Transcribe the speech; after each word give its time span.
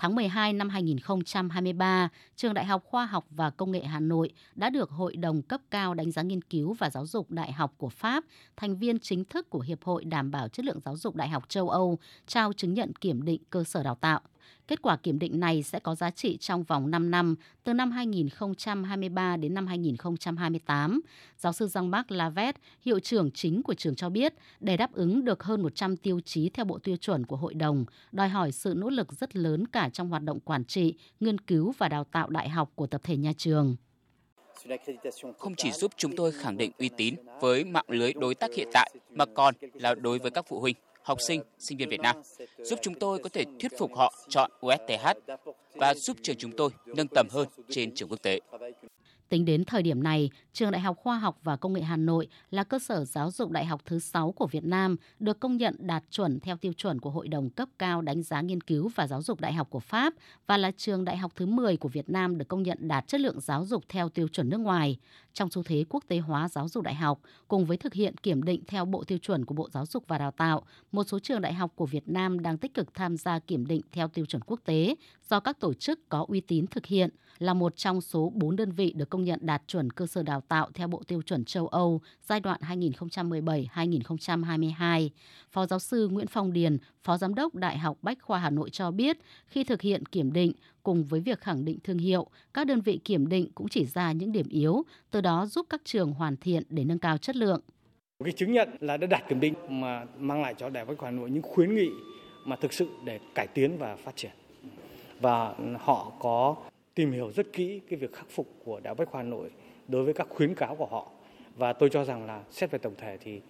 Tháng 0.00 0.14
12 0.14 0.52
năm 0.52 0.68
2023, 0.68 2.08
Trường 2.36 2.54
Đại 2.54 2.64
học 2.64 2.84
Khoa 2.84 3.06
học 3.06 3.26
và 3.30 3.50
Công 3.50 3.72
nghệ 3.72 3.84
Hà 3.84 4.00
Nội 4.00 4.32
đã 4.54 4.70
được 4.70 4.90
Hội 4.90 5.16
đồng 5.16 5.42
cấp 5.42 5.60
cao 5.70 5.94
đánh 5.94 6.10
giá 6.10 6.22
nghiên 6.22 6.42
cứu 6.42 6.72
và 6.72 6.90
giáo 6.90 7.06
dục 7.06 7.30
đại 7.30 7.52
học 7.52 7.74
của 7.78 7.88
Pháp, 7.88 8.24
thành 8.56 8.76
viên 8.76 8.98
chính 8.98 9.24
thức 9.24 9.50
của 9.50 9.60
Hiệp 9.60 9.84
hội 9.84 10.04
Đảm 10.04 10.30
bảo 10.30 10.48
chất 10.48 10.64
lượng 10.64 10.80
giáo 10.84 10.96
dục 10.96 11.16
đại 11.16 11.28
học 11.28 11.48
châu 11.48 11.68
Âu, 11.68 11.98
trao 12.26 12.52
chứng 12.52 12.74
nhận 12.74 12.92
kiểm 12.92 13.24
định 13.24 13.42
cơ 13.50 13.64
sở 13.64 13.82
đào 13.82 13.94
tạo. 13.94 14.20
Kết 14.68 14.82
quả 14.82 14.96
kiểm 14.96 15.18
định 15.18 15.40
này 15.40 15.62
sẽ 15.62 15.78
có 15.78 15.94
giá 15.94 16.10
trị 16.10 16.36
trong 16.36 16.62
vòng 16.62 16.90
5 16.90 17.10
năm, 17.10 17.34
từ 17.64 17.74
năm 17.74 17.90
2023 17.90 19.36
đến 19.36 19.54
năm 19.54 19.66
2028. 19.66 21.00
Giáo 21.36 21.52
sư 21.52 21.66
Jean-Marc 21.66 22.04
Lavet, 22.08 22.56
hiệu 22.84 23.00
trưởng 23.00 23.30
chính 23.30 23.62
của 23.62 23.74
trường 23.74 23.94
cho 23.94 24.10
biết, 24.10 24.34
để 24.60 24.76
đáp 24.76 24.92
ứng 24.92 25.24
được 25.24 25.42
hơn 25.42 25.62
100 25.62 25.96
tiêu 25.96 26.20
chí 26.24 26.48
theo 26.48 26.64
bộ 26.64 26.78
tiêu 26.78 26.96
chuẩn 26.96 27.26
của 27.26 27.36
hội 27.36 27.54
đồng, 27.54 27.84
đòi 28.12 28.28
hỏi 28.28 28.52
sự 28.52 28.74
nỗ 28.76 28.90
lực 28.90 29.12
rất 29.12 29.36
lớn 29.36 29.66
cả 29.66 29.88
trong 29.88 30.08
hoạt 30.08 30.22
động 30.22 30.40
quản 30.40 30.64
trị, 30.64 30.94
nghiên 31.20 31.38
cứu 31.38 31.72
và 31.78 31.88
đào 31.88 32.04
tạo 32.04 32.28
đại 32.28 32.48
học 32.48 32.72
của 32.74 32.86
tập 32.86 33.00
thể 33.04 33.16
nhà 33.16 33.32
trường 33.36 33.76
không 35.38 35.54
chỉ 35.56 35.72
giúp 35.72 35.92
chúng 35.96 36.16
tôi 36.16 36.32
khẳng 36.32 36.56
định 36.56 36.70
uy 36.78 36.90
tín 36.96 37.14
với 37.40 37.64
mạng 37.64 37.84
lưới 37.88 38.12
đối 38.12 38.34
tác 38.34 38.54
hiện 38.54 38.68
tại 38.72 38.90
mà 39.10 39.24
còn 39.26 39.54
là 39.74 39.94
đối 39.94 40.18
với 40.18 40.30
các 40.30 40.44
phụ 40.48 40.60
huynh 40.60 40.76
học 41.02 41.18
sinh, 41.20 41.42
sinh 41.58 41.78
viên 41.78 41.88
Việt 41.88 42.00
Nam, 42.00 42.16
giúp 42.62 42.78
chúng 42.82 42.94
tôi 42.94 43.18
có 43.18 43.28
thể 43.32 43.44
thuyết 43.60 43.72
phục 43.78 43.96
họ 43.96 44.14
chọn 44.28 44.50
USTH 44.66 45.34
và 45.74 45.94
giúp 45.94 46.16
trường 46.22 46.36
chúng 46.38 46.52
tôi 46.56 46.70
nâng 46.86 47.08
tầm 47.14 47.26
hơn 47.30 47.48
trên 47.68 47.94
trường 47.94 48.08
quốc 48.08 48.22
tế. 48.22 48.40
Tính 49.30 49.44
đến 49.44 49.64
thời 49.64 49.82
điểm 49.82 50.02
này, 50.02 50.30
Trường 50.52 50.70
Đại 50.70 50.80
học 50.80 50.96
Khoa 50.98 51.18
học 51.18 51.38
và 51.42 51.56
Công 51.56 51.72
nghệ 51.72 51.80
Hà 51.80 51.96
Nội 51.96 52.28
là 52.50 52.64
cơ 52.64 52.78
sở 52.78 53.04
giáo 53.04 53.30
dục 53.30 53.50
đại 53.50 53.64
học 53.64 53.80
thứ 53.84 53.98
6 53.98 54.32
của 54.32 54.46
Việt 54.46 54.64
Nam 54.64 54.96
được 55.18 55.40
công 55.40 55.56
nhận 55.56 55.76
đạt 55.78 56.04
chuẩn 56.10 56.40
theo 56.40 56.56
tiêu 56.56 56.72
chuẩn 56.72 57.00
của 57.00 57.10
Hội 57.10 57.28
đồng 57.28 57.50
cấp 57.50 57.68
cao 57.78 58.02
đánh 58.02 58.22
giá 58.22 58.40
nghiên 58.40 58.60
cứu 58.60 58.90
và 58.94 59.06
giáo 59.06 59.22
dục 59.22 59.40
đại 59.40 59.52
học 59.52 59.70
của 59.70 59.80
Pháp 59.80 60.14
và 60.46 60.56
là 60.56 60.70
trường 60.76 61.04
đại 61.04 61.16
học 61.16 61.32
thứ 61.36 61.46
10 61.46 61.76
của 61.76 61.88
Việt 61.88 62.10
Nam 62.10 62.38
được 62.38 62.48
công 62.48 62.62
nhận 62.62 62.78
đạt 62.80 63.08
chất 63.08 63.20
lượng 63.20 63.40
giáo 63.40 63.64
dục 63.64 63.84
theo 63.88 64.08
tiêu 64.08 64.28
chuẩn 64.28 64.48
nước 64.48 64.60
ngoài. 64.60 64.96
Trong 65.34 65.50
xu 65.50 65.62
thế 65.62 65.84
quốc 65.88 66.04
tế 66.08 66.18
hóa 66.18 66.48
giáo 66.48 66.68
dục 66.68 66.84
đại 66.84 66.94
học, 66.94 67.20
cùng 67.48 67.66
với 67.66 67.76
thực 67.76 67.94
hiện 67.94 68.16
kiểm 68.16 68.42
định 68.42 68.62
theo 68.66 68.84
bộ 68.84 69.04
tiêu 69.04 69.18
chuẩn 69.18 69.44
của 69.44 69.54
Bộ 69.54 69.68
Giáo 69.72 69.86
dục 69.86 70.04
và 70.08 70.18
Đào 70.18 70.30
tạo, 70.30 70.62
một 70.92 71.04
số 71.04 71.18
trường 71.18 71.40
đại 71.40 71.54
học 71.54 71.72
của 71.74 71.86
Việt 71.86 72.08
Nam 72.08 72.40
đang 72.40 72.58
tích 72.58 72.74
cực 72.74 72.94
tham 72.94 73.16
gia 73.16 73.38
kiểm 73.38 73.66
định 73.66 73.80
theo 73.92 74.08
tiêu 74.08 74.26
chuẩn 74.26 74.42
quốc 74.46 74.60
tế 74.64 74.94
do 75.28 75.40
các 75.40 75.60
tổ 75.60 75.74
chức 75.74 76.08
có 76.08 76.24
uy 76.28 76.40
tín 76.40 76.66
thực 76.66 76.86
hiện 76.86 77.10
là 77.38 77.54
một 77.54 77.76
trong 77.76 78.00
số 78.00 78.32
4 78.34 78.56
đơn 78.56 78.72
vị 78.72 78.92
được 78.96 79.10
công 79.10 79.24
nhận 79.24 79.38
đạt 79.42 79.62
chuẩn 79.66 79.90
cơ 79.90 80.06
sở 80.06 80.22
đào 80.22 80.40
tạo 80.40 80.68
theo 80.74 80.88
Bộ 80.88 81.02
Tiêu 81.06 81.22
chuẩn 81.22 81.44
châu 81.44 81.66
Âu 81.66 82.00
giai 82.22 82.40
đoạn 82.40 82.60
2017-2022. 82.60 85.08
Phó 85.50 85.66
giáo 85.66 85.78
sư 85.78 86.08
Nguyễn 86.08 86.26
Phong 86.26 86.52
Điền, 86.52 86.78
Phó 87.02 87.16
Giám 87.16 87.34
đốc 87.34 87.54
Đại 87.54 87.78
học 87.78 87.98
Bách 88.02 88.18
khoa 88.22 88.38
Hà 88.38 88.50
Nội 88.50 88.70
cho 88.70 88.90
biết, 88.90 89.18
khi 89.46 89.64
thực 89.64 89.82
hiện 89.82 90.06
kiểm 90.06 90.32
định 90.32 90.52
cùng 90.82 91.04
với 91.04 91.20
việc 91.20 91.40
khẳng 91.40 91.64
định 91.64 91.78
thương 91.84 91.98
hiệu, 91.98 92.26
các 92.54 92.66
đơn 92.66 92.80
vị 92.80 93.00
kiểm 93.04 93.28
định 93.28 93.48
cũng 93.54 93.68
chỉ 93.68 93.84
ra 93.84 94.12
những 94.12 94.32
điểm 94.32 94.48
yếu, 94.48 94.82
từ 95.10 95.20
đó 95.20 95.46
giúp 95.46 95.66
các 95.70 95.80
trường 95.84 96.12
hoàn 96.12 96.36
thiện 96.36 96.62
để 96.68 96.84
nâng 96.84 96.98
cao 96.98 97.18
chất 97.18 97.36
lượng. 97.36 97.60
Cái 98.24 98.32
chứng 98.32 98.52
nhận 98.52 98.68
là 98.80 98.96
đã 98.96 99.06
đạt 99.06 99.28
kiểm 99.28 99.40
định 99.40 99.54
mà 99.68 100.04
mang 100.18 100.42
lại 100.42 100.54
cho 100.58 100.70
Đại 100.70 100.80
học 100.80 100.88
Bách 100.88 100.98
khoa 100.98 101.10
Hà 101.10 101.16
Nội 101.16 101.30
những 101.30 101.42
khuyến 101.42 101.74
nghị 101.74 101.88
mà 102.44 102.56
thực 102.56 102.72
sự 102.72 102.88
để 103.04 103.20
cải 103.34 103.46
tiến 103.46 103.78
và 103.78 103.96
phát 103.96 104.16
triển. 104.16 104.32
Và 105.20 105.54
họ 105.78 106.12
có 106.20 106.56
tìm 106.94 107.12
hiểu 107.12 107.32
rất 107.32 107.52
kỹ 107.52 107.80
cái 107.90 107.98
việc 107.98 108.12
khắc 108.12 108.30
phục 108.30 108.54
của 108.64 108.80
Đại 108.80 108.90
học 108.90 108.98
Bách 108.98 109.08
khoa 109.08 109.22
Hà 109.22 109.28
Nội 109.28 109.50
đối 109.88 110.04
với 110.04 110.14
các 110.14 110.26
khuyến 110.30 110.54
cáo 110.54 110.76
của 110.76 110.86
họ 110.86 111.10
và 111.56 111.72
tôi 111.72 111.90
cho 111.90 112.04
rằng 112.04 112.26
là 112.26 112.42
xét 112.50 112.70
về 112.70 112.78
tổng 112.78 112.94
thể 112.98 113.18
thì 113.20 113.40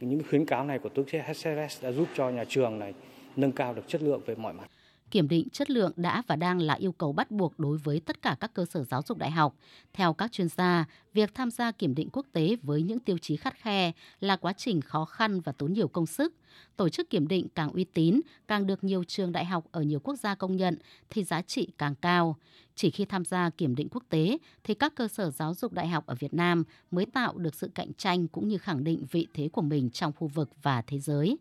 những 0.00 0.22
khuyến 0.30 0.46
cáo 0.46 0.64
này 0.64 0.78
của 0.78 0.88
tổ 0.88 1.02
chức 1.04 1.22
HCS 1.22 1.82
đã 1.84 1.92
giúp 1.92 2.08
cho 2.14 2.30
nhà 2.30 2.44
trường 2.48 2.78
này 2.78 2.94
nâng 3.36 3.52
cao 3.52 3.74
được 3.74 3.88
chất 3.88 4.02
lượng 4.02 4.20
về 4.26 4.34
mọi 4.34 4.52
mặt. 4.52 4.70
Kiểm 5.10 5.28
định 5.28 5.48
chất 5.52 5.70
lượng 5.70 5.92
đã 5.96 6.22
và 6.26 6.36
đang 6.36 6.60
là 6.60 6.74
yêu 6.74 6.92
cầu 6.92 7.12
bắt 7.12 7.30
buộc 7.30 7.58
đối 7.58 7.78
với 7.78 8.00
tất 8.00 8.22
cả 8.22 8.36
các 8.40 8.54
cơ 8.54 8.64
sở 8.64 8.84
giáo 8.84 9.02
dục 9.02 9.18
đại 9.18 9.30
học. 9.30 9.56
Theo 9.92 10.12
các 10.12 10.32
chuyên 10.32 10.48
gia, 10.48 10.84
việc 11.12 11.34
tham 11.34 11.50
gia 11.50 11.70
kiểm 11.70 11.94
định 11.94 12.08
quốc 12.12 12.26
tế 12.32 12.56
với 12.62 12.82
những 12.82 12.98
tiêu 12.98 13.18
chí 13.18 13.36
khắt 13.36 13.54
khe 13.56 13.92
là 14.20 14.36
quá 14.36 14.52
trình 14.52 14.80
khó 14.80 15.04
khăn 15.04 15.40
và 15.40 15.52
tốn 15.52 15.72
nhiều 15.72 15.88
công 15.88 16.06
sức. 16.06 16.34
Tổ 16.76 16.88
chức 16.88 17.10
kiểm 17.10 17.28
định 17.28 17.48
càng 17.54 17.72
uy 17.72 17.84
tín, 17.84 18.20
càng 18.48 18.66
được 18.66 18.84
nhiều 18.84 19.04
trường 19.04 19.32
đại 19.32 19.44
học 19.44 19.64
ở 19.72 19.82
nhiều 19.82 20.00
quốc 20.00 20.16
gia 20.16 20.34
công 20.34 20.56
nhận 20.56 20.78
thì 21.10 21.24
giá 21.24 21.42
trị 21.42 21.68
càng 21.78 21.94
cao. 21.94 22.36
Chỉ 22.74 22.90
khi 22.90 23.04
tham 23.04 23.24
gia 23.24 23.50
kiểm 23.50 23.74
định 23.74 23.88
quốc 23.90 24.04
tế 24.08 24.38
thì 24.64 24.74
các 24.74 24.94
cơ 24.94 25.08
sở 25.08 25.30
giáo 25.30 25.54
dục 25.54 25.72
đại 25.72 25.88
học 25.88 26.06
ở 26.06 26.14
Việt 26.14 26.34
Nam 26.34 26.64
mới 26.90 27.06
tạo 27.06 27.38
được 27.38 27.54
sự 27.54 27.70
cạnh 27.74 27.92
tranh 27.94 28.28
cũng 28.28 28.48
như 28.48 28.58
khẳng 28.58 28.84
định 28.84 29.06
vị 29.10 29.26
thế 29.34 29.48
của 29.52 29.62
mình 29.62 29.90
trong 29.90 30.12
khu 30.12 30.28
vực 30.28 30.50
và 30.62 30.82
thế 30.82 30.98
giới. 30.98 31.38